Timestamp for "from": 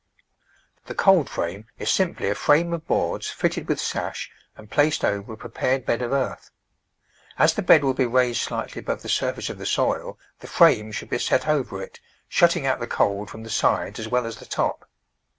13.29-13.43